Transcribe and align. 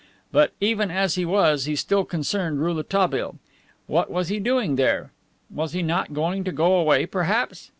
But, 0.31 0.51
even 0.59 0.89
as 0.89 1.13
he 1.13 1.25
was, 1.25 1.65
he 1.65 1.75
still 1.75 2.05
concerned 2.05 2.59
Rouletabille. 2.59 3.35
What 3.85 4.09
was 4.09 4.29
he 4.29 4.39
doing 4.39 4.75
there? 4.75 5.11
Was 5.51 5.73
he 5.73 5.83
not 5.83 6.11
going 6.15 6.43
to 6.43 6.51
go 6.51 6.73
away, 6.77 7.05
perhaps? 7.05 7.69